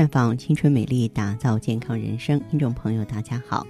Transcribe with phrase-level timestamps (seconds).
[0.00, 2.40] 绽放青春美丽，打造健康人生。
[2.48, 3.66] 听众朋友，大家好，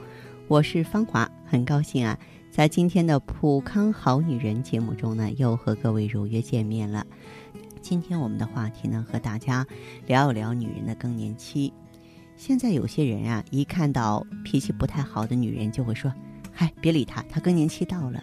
[0.46, 2.16] 我是芳华，很高兴啊，
[2.52, 7.04] 在今天的普康好女人节目中呢，又和各位如约见面了。
[7.82, 9.66] 今天我们的话题呢，和大家
[10.06, 11.72] 聊一聊女人的更年期。
[12.36, 16.14] 现在有些人啊，一看到脾气不太好的女人，就会说
[16.54, 18.22] ：“嗨，别理她，她更年期到了。”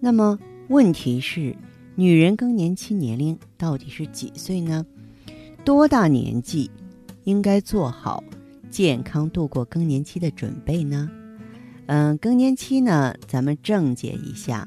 [0.00, 0.38] 那么
[0.68, 1.56] 问题是，
[1.94, 4.84] 女人更年期年龄到底是几岁呢？
[5.64, 6.70] 多大年纪
[7.26, 8.24] 应该做好
[8.70, 11.10] 健康度过更年期的准备呢？
[11.86, 14.66] 嗯，更年期呢，咱们正解一下，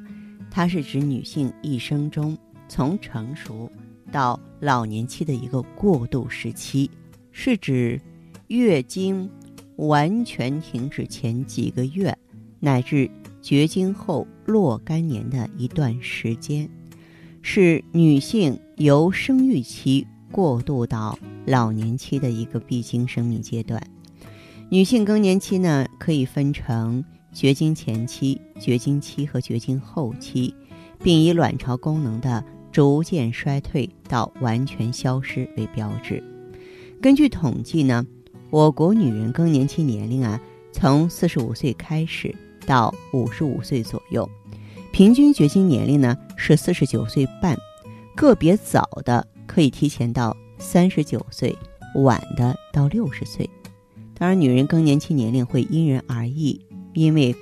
[0.52, 2.38] 它是指女性一生中
[2.68, 3.72] 从成熟
[4.12, 6.92] 到老年期的一个过渡时期，
[7.32, 8.00] 是指。
[8.50, 9.30] 月经
[9.76, 12.18] 完全停止前几个月，
[12.60, 13.08] 乃至
[13.44, 16.68] 绝经后若干年的一段时间，
[17.44, 23.82] 是女性由生育期过渡到老年期的一个必经生命阶段。
[24.70, 30.54] 女性更年期呢，可以分成绝经前期、绝经期和绝经后期，
[31.02, 36.24] 并以卵巢功能的逐渐衰退到完全消失为标志。
[37.02, 38.06] 根据统计呢。
[38.52, 42.34] 我国女人更年期年龄啊，从四十五岁开始
[42.66, 44.28] 到五十五岁左右，
[44.92, 47.56] 平均绝经年龄呢是四十九岁半，
[48.16, 51.58] 个别早的可以提前到三十九岁，
[51.96, 53.50] 晚的到六十岁。
[54.14, 56.62] 当然，女人更年期年龄会因人而异，
[56.94, 57.36] 因为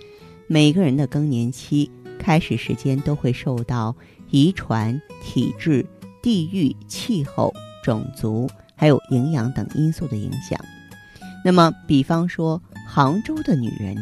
[0.48, 3.94] 每个人的更年期开始时间都会受到
[4.30, 5.86] 遗传、体质、
[6.22, 10.58] 地域、气候、种族还有营养等因素的影响。
[11.44, 13.98] 那么，比方说，杭州的女人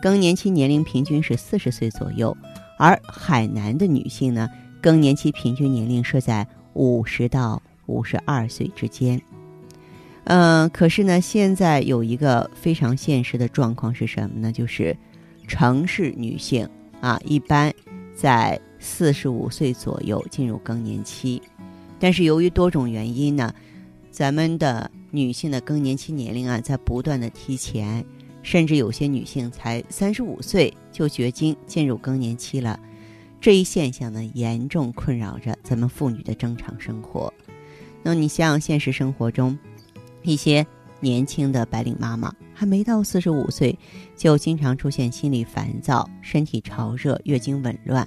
[0.00, 2.34] 更年期年龄平均是四十岁左右，
[2.78, 4.48] 而海南的女性呢，
[4.80, 6.46] 更年期平均年龄设在
[6.80, 9.20] 五十到五十二岁之间。
[10.24, 14.50] 嗯，可是呢，现在有一个非常现实的状况是什么呢？
[14.50, 14.96] 就是
[15.46, 16.66] 城市女性
[17.02, 17.70] 啊，一般
[18.14, 21.42] 在四十五岁左右进入更年期，
[21.98, 23.54] 但是由于多种原因呢，
[24.10, 24.90] 咱们的。
[25.12, 28.04] 女性的更年期年龄啊，在不断的提前，
[28.44, 32.78] 甚至有些女性才三十五岁就绝经进入更年期了。
[33.40, 37.32] 这一现象呢，严重困扰着咱们妇女的正常生活。
[38.02, 39.58] 那你像现实生活中，
[40.22, 40.66] 一些
[41.00, 43.78] 年轻的白领妈妈还没到四十五岁，
[44.14, 48.06] 就经常出现心理烦躁、身体潮热、月经紊乱，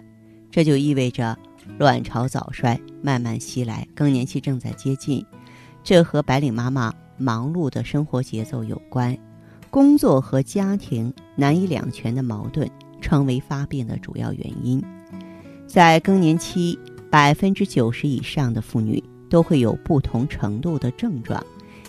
[0.52, 1.36] 这就意味着
[1.80, 5.26] 卵巢早衰慢慢袭来，更年期正在接近。
[5.84, 9.18] 这和白领妈妈忙碌的生活节奏有关，
[9.72, 12.70] 工作和家庭难以两全的矛盾
[13.02, 14.80] 成为发病的主要原因。
[15.74, 16.78] 在更年期，
[17.10, 21.44] 百分之九十以上的妇女都会有不同程度的症状，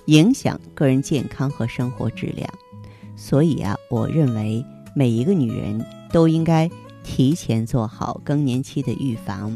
[0.06, 2.48] 影响个人健康和生活质量。
[3.14, 4.64] 所以啊，我认为
[4.96, 6.66] 每一个女人都应该
[7.02, 9.54] 提前做好更年期的预防，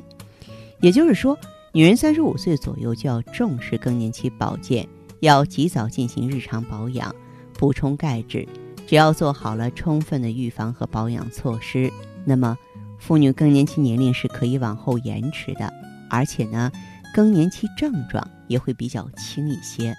[0.83, 1.35] 也就是说。
[1.73, 4.87] 女人三十五岁左右就要重视更年期保健，
[5.21, 7.15] 要及早进行日常保养，
[7.55, 8.47] 补充钙质。
[8.87, 11.91] 只要做好了充分的预防和保养措施，
[12.27, 12.59] 那么
[12.99, 15.73] 妇女更年期年龄是可以往后延迟的，
[16.11, 16.71] 而且呢，
[17.15, 19.97] 更年期症状也会比较轻一些。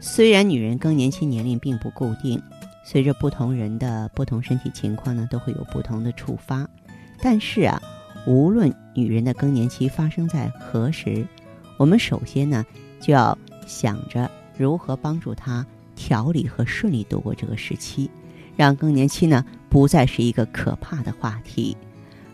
[0.00, 2.40] 虽然女人更年期年龄并不固定，
[2.84, 6.68] 随着不同人的不同身体情况呢，都会有不同的触发，
[7.20, 7.80] 但是啊。
[8.26, 11.26] 无论女人的更年期发生在何时，
[11.76, 12.64] 我们首先呢
[12.98, 13.36] 就要
[13.66, 18.10] 想着如何帮助她调理和顺利度过这个时期，
[18.56, 21.76] 让更年期呢不再是一个可怕的话题。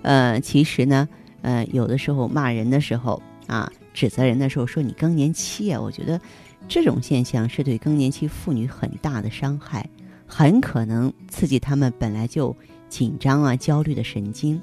[0.02, 1.08] 呃，其实呢，
[1.42, 6.20] 呃，有的时候骂人的时候啊，指责人的时候说你更年期啊，我觉得
[6.68, 9.88] 这种现象是对更年期妇女很大的伤害，
[10.26, 12.56] 很可能刺激她们本来就
[12.88, 14.60] 紧张啊、焦虑的神经。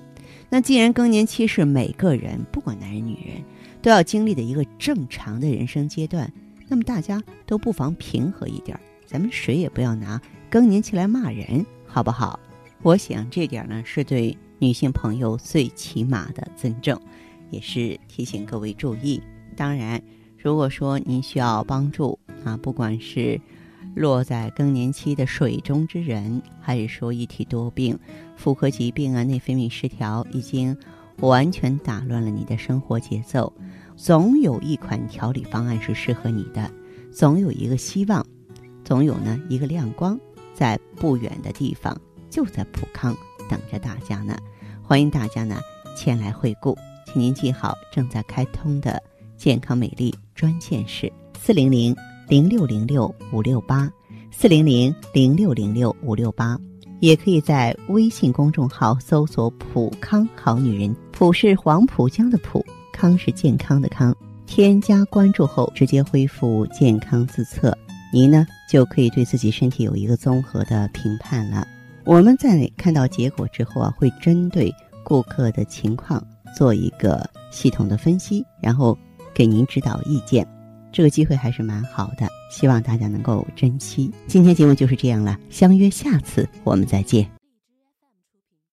[0.49, 3.43] 那既然更年期是每个人不管男人女人
[3.81, 6.31] 都要经历的一个正常的人生阶段，
[6.67, 12.39] 那么大家都不妨平和一点，咱们谁也不要拿更年期来骂人，好不好？
[12.81, 16.99] 我想这点呢是对女性朋友最起码的尊重，
[17.49, 19.21] 也是提醒各位注意。
[19.55, 20.01] 当然，
[20.37, 23.39] 如果说您需要帮助啊，不管是。
[23.95, 27.97] 落在更年期的水中之人，还是说一体多病、
[28.35, 30.77] 妇科疾病啊、内分泌失调，已经
[31.19, 33.51] 完全打乱了你的生活节奏。
[33.95, 36.71] 总有一款调理方案是适合你的，
[37.11, 38.23] 总有一个希望，
[38.83, 40.19] 总有呢一个亮光，
[40.53, 41.99] 在不远的地方，
[42.29, 43.17] 就在普康
[43.49, 44.37] 等着大家呢。
[44.81, 45.59] 欢迎大家呢
[45.95, 49.01] 前来惠顾，请您记好正在开通的
[49.37, 51.95] 健康美丽专线是四零零。
[52.29, 53.89] 零六零六五六八
[54.31, 56.59] 四零零零六零六五六八，
[56.99, 64.13] 也可以在微信公众号搜索“普康好女人”，普是黄浦江的浦，康是健康的康。
[64.45, 67.73] 添加关注后，直接恢复健康自测，
[68.11, 71.65] 您呢就可以对自己身体有一个综合的评判了。
[72.07, 74.73] 我们在看到结果之后啊，会针对
[75.03, 76.25] 顾客的情况
[76.55, 78.97] 做一个系统的分析，然后
[79.33, 80.47] 给您指导意见。
[80.89, 84.09] 这个机会还是蛮好的，希望大家能够珍惜。
[84.25, 87.36] 今天节目就是这样了，相约下次我们再见。